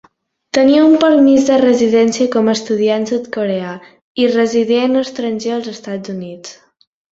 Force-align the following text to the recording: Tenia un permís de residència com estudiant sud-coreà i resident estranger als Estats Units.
Tenia 0.57 0.85
un 0.85 0.93
permís 1.03 1.45
de 1.49 1.57
residència 1.63 2.31
com 2.37 2.49
estudiant 2.55 3.05
sud-coreà 3.11 3.75
i 4.25 4.27
resident 4.33 4.99
estranger 5.05 5.55
als 5.61 5.71
Estats 5.77 6.17
Units. 6.19 6.61